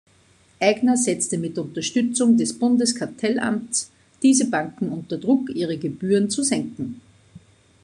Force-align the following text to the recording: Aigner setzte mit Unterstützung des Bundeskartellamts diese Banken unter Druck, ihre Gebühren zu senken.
Aigner 0.59 0.97
setzte 0.97 1.37
mit 1.37 1.59
Unterstützung 1.59 2.35
des 2.35 2.57
Bundeskartellamts 2.57 3.91
diese 4.23 4.49
Banken 4.49 4.89
unter 4.89 5.19
Druck, 5.19 5.51
ihre 5.53 5.77
Gebühren 5.77 6.31
zu 6.31 6.41
senken. 6.41 6.99